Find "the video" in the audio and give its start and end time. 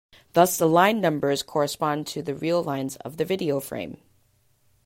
3.17-3.59